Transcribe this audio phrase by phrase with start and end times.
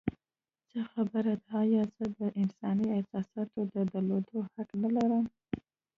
[0.69, 5.25] څه خبره ده؟ ایا زه د انساني احساساتو د درلودو حق نه لرم؟